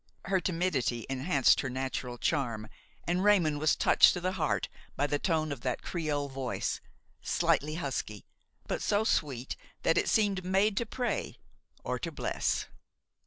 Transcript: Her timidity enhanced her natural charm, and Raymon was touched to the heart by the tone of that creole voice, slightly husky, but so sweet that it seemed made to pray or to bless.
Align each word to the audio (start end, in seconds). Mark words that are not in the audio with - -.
Her 0.25 0.41
timidity 0.41 1.05
enhanced 1.11 1.59
her 1.61 1.69
natural 1.69 2.17
charm, 2.17 2.67
and 3.05 3.23
Raymon 3.23 3.59
was 3.59 3.75
touched 3.75 4.13
to 4.13 4.19
the 4.19 4.31
heart 4.31 4.67
by 4.95 5.05
the 5.05 5.19
tone 5.19 5.51
of 5.51 5.61
that 5.61 5.83
creole 5.83 6.27
voice, 6.27 6.81
slightly 7.21 7.75
husky, 7.75 8.25
but 8.65 8.81
so 8.81 9.03
sweet 9.03 9.55
that 9.83 9.99
it 9.99 10.09
seemed 10.09 10.43
made 10.43 10.75
to 10.77 10.87
pray 10.87 11.37
or 11.83 11.99
to 11.99 12.11
bless. 12.11 12.65